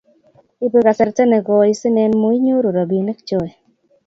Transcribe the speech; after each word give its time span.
Ibe 0.65 0.79
kasarta 0.85 1.23
ne 1.27 1.37
goi 1.45 1.73
sinen 1.81 2.11
muinyoru 2.21 2.69
robinik 2.77 3.19
choe 3.27 3.49